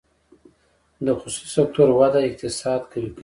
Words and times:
د 1.05 1.07
خصوصي 1.19 1.49
سکتور 1.57 1.89
وده 1.99 2.19
اقتصاد 2.27 2.81
قوي 2.91 3.09
کوي 3.15 3.19